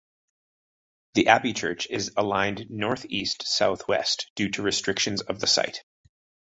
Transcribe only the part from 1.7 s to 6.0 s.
is aligned northeast-southwest, due to restrictions of the site.